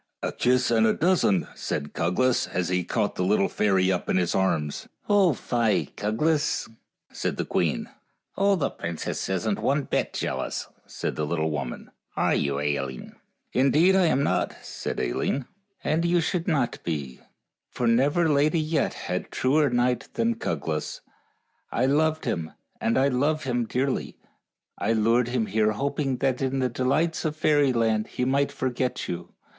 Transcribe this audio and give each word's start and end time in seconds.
"A 0.23 0.31
kiss 0.31 0.71
and 0.71 0.87
a 0.87 0.93
dozen," 0.95 1.45
said 1.53 1.93
Cuglas, 1.93 2.47
as 2.47 2.69
he 2.69 2.83
caught 2.83 3.13
the 3.13 3.23
little 3.23 3.47
fairy 3.47 3.91
up 3.91 4.09
in 4.09 4.17
his 4.17 4.33
arms." 4.33 4.87
Oh, 5.09 5.33
fie, 5.35 5.91
Cuglas," 5.95 6.67
said 7.11 7.37
the 7.37 7.45
queen." 7.45 7.87
Oh, 8.35 8.55
the 8.55 8.71
princess 8.71 9.29
isn't 9.29 9.59
one 9.59 9.83
bit 9.83 10.13
jealous," 10.13 10.65
said 10.87 11.15
the 11.15 11.25
little 11.27 11.51
woman." 11.51 11.91
Are 12.17 12.33
you, 12.33 12.53
Ailinn? 12.55 13.13
""Indeed 13.53 13.95
I 13.95 14.07
am 14.07 14.23
not," 14.23 14.55
said 14.63 14.97
Ailinn. 14.97 15.17
THE 15.17 15.27
ENCHANTED 15.27 15.37
CAVE 15.37 15.83
75" 15.83 15.93
And 15.93 16.05
you 16.05 16.19
should 16.19 16.47
not 16.47 16.83
be," 16.83 17.15
said 17.15 17.19
the 17.19 17.19
fairy 17.19 17.25
queen," 17.27 17.27
for 17.69 17.87
never 17.87 18.27
lady 18.29 18.59
yet 18.59 18.93
had 18.95 19.29
truer 19.29 19.69
knight 19.69 20.09
than 20.15 20.33
Cug 20.33 20.67
las. 20.67 21.01
I 21.71 21.85
loved 21.85 22.25
him, 22.25 22.53
and 22.81 22.97
I 22.97 23.09
love 23.09 23.43
him 23.43 23.65
dearly. 23.67 24.17
I 24.79 24.93
lured 24.93 25.27
him 25.27 25.45
here 25.45 25.73
hoping 25.73 26.17
that 26.17 26.41
in 26.41 26.57
the 26.57 26.69
delights 26.69 27.23
of 27.23 27.35
fairyland 27.37 28.07
he 28.07 28.25
might 28.25 28.51
forget 28.51 29.07
you. 29.07 29.33